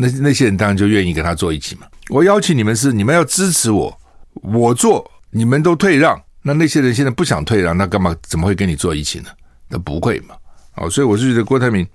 [0.00, 1.86] 那那些人当然就愿意跟他坐一起嘛。
[2.08, 3.96] 我邀请你们是你们要支持我，
[4.42, 9.26] 我做你们都退让，那那些人现在不想退让，那干嘛怎么会跟你坐一起呢？
[9.68, 10.34] 那不会嘛。
[10.76, 11.86] 哦，所以我是觉得郭台铭。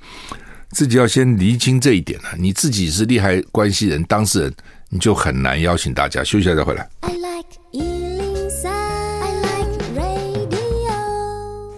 [0.71, 2.29] 自己要先厘清这一点了。
[2.37, 4.53] 你自己是利害关系人、当事人，
[4.89, 6.21] 你就很难邀请大家。
[6.21, 6.89] 休息一下再回来。
[7.01, 10.49] I like 103, I like radio。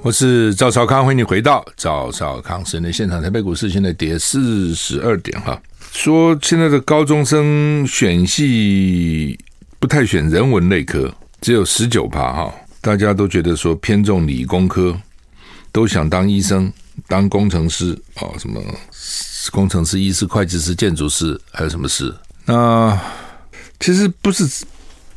[0.02, 3.22] 我是赵少康，欢迎你回到赵少康室内现场。
[3.22, 5.62] 台北股市现在跌四十二点哈。
[5.97, 9.36] 说现在的高中生选系
[9.79, 12.53] 不太选人文类科，只有十九趴哈。
[12.81, 14.95] 大家都觉得说偏重理工科，
[15.71, 16.71] 都想当医生。
[17.07, 18.62] 当工程师啊，什么
[19.51, 22.13] 工程师、医师、会计师、建筑师，还有什么师？
[22.45, 22.99] 那
[23.79, 24.47] 其实不是，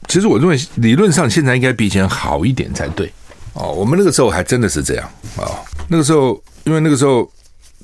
[0.08, 3.12] 其实我认为理论上现在应该比以前好一点才对
[3.52, 3.70] 哦。
[3.70, 5.44] 我们那个时候还真的是这样啊。
[5.88, 7.30] 那个时候，因为那个时候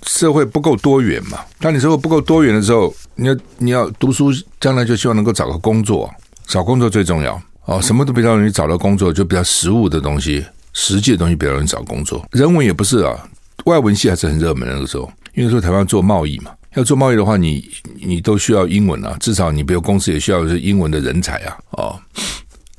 [0.06, 1.38] 社会不够多元嘛。
[1.60, 6.10] 当你社会不够多元的时候，你要你要读书，将来就希望能够找个工作，
[6.46, 7.80] 找工作最重要哦。
[7.82, 12.26] 什么都比较容易找到工作，就比较实务的东西、实际的东西比较容易找工作。
[12.32, 13.28] 人文也不是啊。
[13.64, 17.68] 外文系还是很热门那个时候，因为说台湾做贸易嘛，要做贸易的话，你
[18.00, 21.98] 你都需要英文啊，至少你比如公司也需要是英文的人才啊，哦，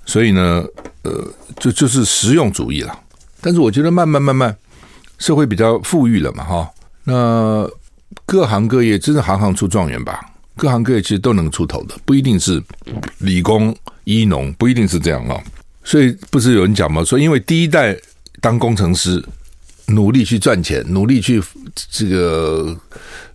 [0.06, 0.64] 所以呢，
[1.02, 1.28] 呃，
[1.60, 3.00] 就就是实用主义了。
[3.42, 4.56] 但是我觉得慢慢慢慢，
[5.18, 6.70] 社会比较富裕了嘛，哈，
[7.08, 7.68] 那
[8.26, 10.20] 各行各业真是行行出状元吧？
[10.56, 12.62] 各行各业其实都能出头的，不一定是
[13.20, 15.42] 理工、医农，不一定是这样啊。
[15.84, 17.04] 所以不是有人讲吗？
[17.04, 17.98] 说因为第一代
[18.42, 19.24] 当工程师。
[19.90, 21.42] 努力去赚钱，努力去
[21.90, 22.78] 这个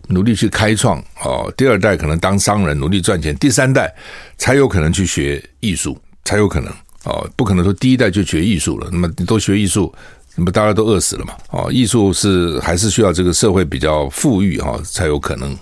[0.08, 3.90] 努力去开创哦，第二代可能当商人努力赚钱，第三代
[4.36, 6.70] 才有可能去学艺术，才有可能
[7.04, 8.86] 哦，不可能说第一代就学艺术了。
[8.92, 9.90] 那么都学艺术，
[10.36, 11.34] 那么大家都饿死了嘛？
[11.50, 15.56] 哦，艺术是还是需要这个社会比较富裕哈，才有可能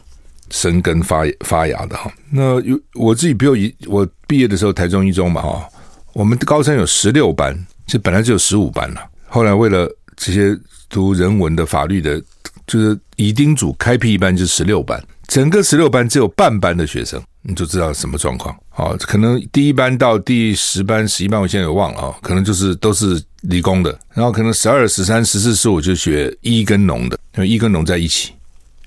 [0.50, 2.11] 生根发发芽的哈。
[2.30, 5.68] 那有我自己，比如一我毕业的时候，台中一中嘛哈，
[6.12, 7.54] 我们高三有十六班，
[7.87, 12.22] 其实本来只有十五班了，后来为了这些读人文的、法律的。
[12.66, 18.53] 就是乙丁组开辟一班就是十六班，整个十六班只有半班的学生，你就知道什么状况。
[18.75, 28.33] 哦，可能第一班到第十班、十一班，我现在也忘了啊，可能就是都是理工的，然后可能十二、十三、十四、十五就学医跟农的，因为医跟农在一起，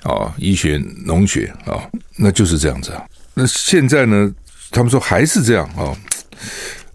[0.03, 1.79] 哦，医学、农学啊，
[2.17, 3.01] 那就是这样子啊。
[3.33, 4.29] 那现在呢，
[4.69, 5.95] 他们说还是这样啊，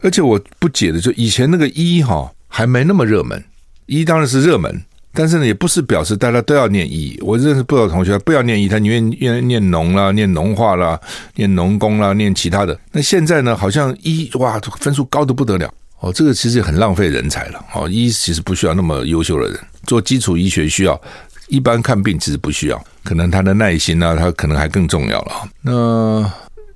[0.03, 3.43] 而且我不解的就以前那个医哈还没那么热门，
[3.87, 4.85] 医当然是热门。
[5.14, 7.18] 但是呢，也不是表示大家都要念医。
[7.23, 11.01] 我认识不少同学不要念医，他宁愿愿念农啦、念农化啦、
[11.35, 12.79] 念农工啦、念其他的。
[12.92, 17.88] 那现在呢，好像医哇分数高得不得了哦，这个其实很浪费人才了哦。
[17.88, 21.01] 医其实不需要那么优秀的人，做基础医学需要，
[21.49, 22.81] 一般看病其实不需要。
[23.03, 25.49] 可能他的耐心啊，他可能还更重要了。
[25.62, 26.33] 那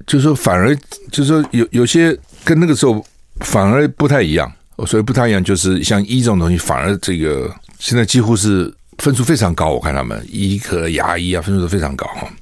[0.07, 0.75] 就是说，反而
[1.13, 3.05] 就是说有有些跟那个时候
[3.41, 4.51] 反而不太一样。
[4.87, 7.55] 所以不太一样，就是像医这种东西，反而这个。
[7.83, 12.33] 现在几乎是分数非常高，我看他们医科、牙医啊，分数都非常高哈。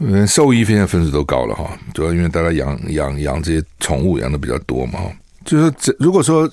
[0.00, 4.98] 嗯，兽医现在分数都高了哈，主要因为大家养养养这些宠物养的比较多嘛。
[5.44, 6.50] 就是说，如果说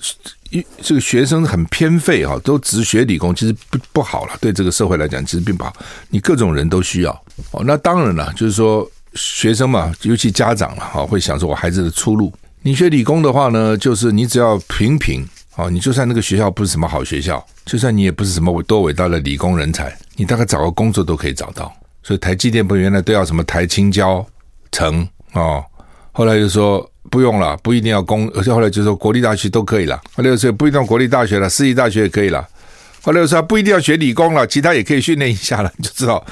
[0.50, 4.34] 一这个学生很偏废哈，都只学理工，其实不不好了。
[4.40, 5.74] 对这个社会来讲，其实并不好。
[6.10, 7.10] 你各种人都需要
[7.50, 7.64] 哦。
[7.66, 12.32] 那当然了，就是说学生嘛，尤其家长了哈，会想说我孩子的出路。
[12.62, 15.26] 你学理工的话呢，就是你只要平平。
[15.60, 21.70] 哦，你就算那个学校不是什么好学校，就算你也不是什么多伟大的理工人才，你大概找个工作都可以找到。
[22.02, 24.26] 所以台积电不原来都要什么台清交
[24.72, 25.62] 成哦，
[26.12, 30.00] 后来就说不用了，不一定要工，而且后来就说国立大学都可以了。
[30.14, 32.48] 后来又说不一定要国立大学了，私立大学也可以了。
[33.02, 35.70] 后来又说不一定要学理工了，其他也可以训练一下了。
[35.76, 36.24] 你就知道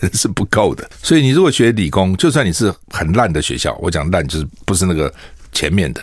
[0.00, 0.88] 人是不够的。
[1.02, 5.12] 所以你如果学理工，就算你是很烂的学校，我讲烂就是不是那个
[5.52, 6.00] 前面的，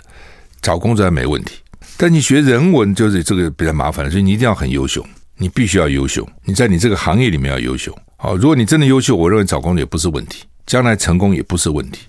[0.62, 1.56] 找工作还没问题。
[1.98, 5.06] 但你学人文就是这个比较麻烦，所以你一定要很优秀，
[5.38, 7.98] 你必须要优秀，你在你这个行业里面要优秀。
[8.18, 12.02] 好，如果你真的优秀，我认为找工作也不是问题，将来成功也不是问题，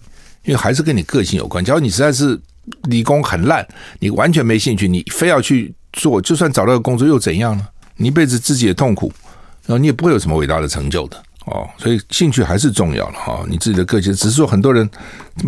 [0.44, 1.64] 因为还是跟你个性有关。
[1.64, 2.38] 假如你实在是
[2.88, 3.66] 理工很烂，
[4.00, 7.66] 你完全没兴趣，你非要去做，就算找到个工作又怎样呢？
[7.96, 9.12] 你一辈子自己也痛苦，
[9.66, 11.68] 然后你也不会有什么伟大的成就的哦。
[11.78, 14.12] 所以兴趣还是重要了哈，你自己的个性。
[14.12, 14.88] 只是说很多人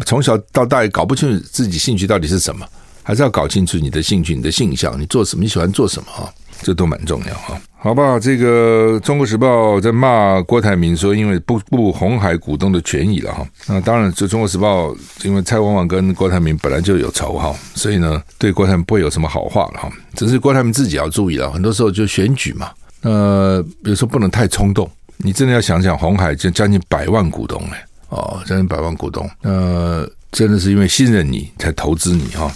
[0.07, 2.67] 从小到大也搞不清楚自己兴趣到底是什么。
[3.09, 6.29] 还是要搞清楚你的兴趣、你的性向，你做什么，你喜欢做什么啊？
[6.61, 7.59] 这都蛮重要哈。
[7.79, 13.47] 好吧，这个《中国时报》在骂郭台铭说，因为不顾红海股东的权益了哈。
[13.67, 14.89] 那当然，就《中国时报》
[15.23, 19.91] 因为蔡文王跟郭台铭本来就有仇哈，所以呢，对郭台铭不会有什么好话了哈。
[20.15, 22.69] 只是郭台铭自己要注意了，很多时候就选举嘛，
[23.01, 24.87] 呃，有时候不能太冲动。
[25.17, 32.53] 你真的要想想，红海就将近百万股东哎，哦，将近百万股东，呃，真的是因为信任你才投资你哈。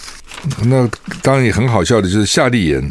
[0.64, 0.88] 那
[1.22, 2.90] 当然也很好笑的，就是夏立言，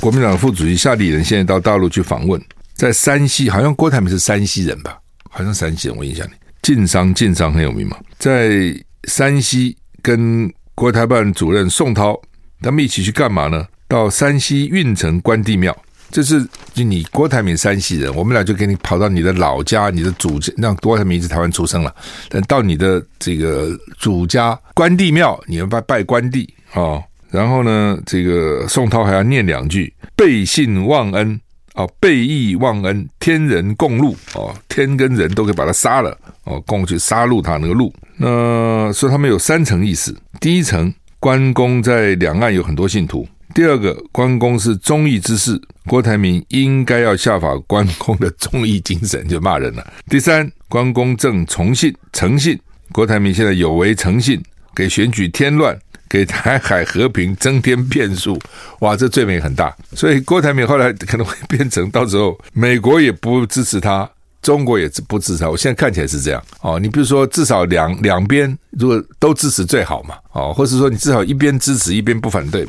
[0.00, 2.40] 国民党副主席夏立言现在到大陆去访问，
[2.74, 4.98] 在山西，好像郭台铭是山西人吧？
[5.30, 12.20] 好像山西人，我印象里，晋商晋商很有名嘛，在山西跟国台办主任宋涛
[12.60, 13.66] 他们一起去干嘛呢？
[13.86, 15.76] 到山西运城关帝庙，
[16.10, 21.94] 这是就你郭台铭山西人，我们俩就给你跑到你的老家，你的祖家，让郭台铭是台湾出生了，
[22.28, 26.52] 但到你的这个祖家关帝庙，你要拜拜关帝。
[26.74, 31.40] 哦，然后呢，这个宋涛还要念两句“背信忘恩”
[31.74, 37.92] 哦，“背义忘恩”，天人共戮哦，天跟人都可以把他杀了哦，共去杀戮他那个戮。
[38.16, 52.58] 那说他们有三层意思：第一层，关公在两岸有很多信徒；第二个，关公是忠义之士，郭台铭应该要效法关公的忠义精神，就骂人了；第三，关公正从信诚信，
[52.92, 54.42] 郭台铭现在有违诚信，
[54.74, 55.78] 给选举添乱。
[56.12, 58.36] 给台海和平增添变数，
[58.80, 59.72] 哇，这罪名很大。
[59.92, 64.10] 所以郭台铭后来可能会变成到时候美国也不支持他，
[64.42, 65.48] 中国也不支持他。
[65.48, 66.80] 我现在看起来是这样哦。
[66.80, 72.66] 你比如说，至少两两边如果都支持最好嘛，哦，或是说你至少一边支持一边不反对，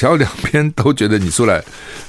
[0.00, 1.62] 只要两边都觉得你出来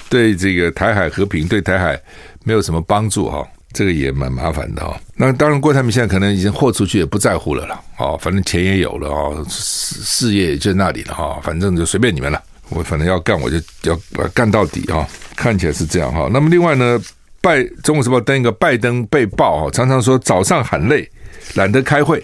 [0.08, 2.02] 对这个台海和平、对台海
[2.46, 3.46] 没有什么帮助哈。
[3.74, 4.98] 这个也蛮麻烦的哈。
[5.14, 7.82] 那当然，郭台铭现在可能已经豁出去，也不在乎了啦。
[7.98, 11.38] 哦，反正钱也有了哦，事事业也就那里了哈。
[11.44, 12.42] 反正就随便你们了。
[12.70, 14.00] 我反正要干，我就要
[14.34, 15.06] 干到底哈。
[15.36, 16.30] 看起来是这样哈。
[16.32, 16.98] 那么另外呢，
[17.42, 21.10] 拜《中国时报》登一个拜登被爆啊，常常说早上喊累，
[21.56, 22.24] 懒得开会，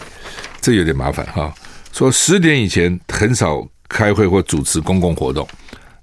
[0.61, 1.53] 这有点麻烦哈。
[1.91, 5.47] 说十点以前很少开会或主持公共活动，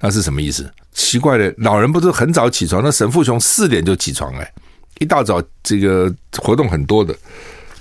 [0.00, 0.70] 那是什么意思？
[0.92, 2.82] 奇怪的，老人不是很早起床？
[2.82, 4.52] 那沈富雄四点就起床哎，
[5.00, 7.14] 一大早这个活动很多的。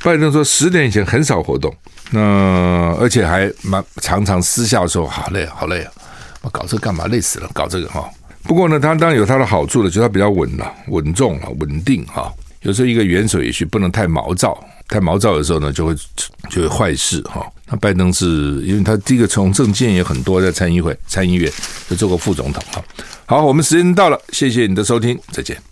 [0.03, 1.73] 拜登说十点以前很少活动，
[2.11, 2.19] 那
[2.99, 5.91] 而且还蛮常常私下说好累好累啊，
[6.41, 7.07] 我搞这个干嘛？
[7.07, 8.09] 累死了，搞这个哈。
[8.43, 12.33] 不过呢，他当然有他的好处的，就他比较稳了、稳重啊、稳定哈。
[12.63, 15.95] 有时候一个元首也许不能太毛躁，太毛躁的时候呢，就会
[16.49, 17.45] 就会坏事哈。
[17.67, 21.51] 那拜登是因为他第一个从政见也很多，在参议会、参议院
[21.89, 22.83] 就做过副总统哈。
[23.25, 25.63] 好，我们时间到了，谢谢你的收听，再见。